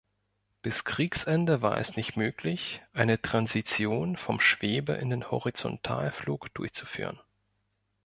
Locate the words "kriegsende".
0.83-1.61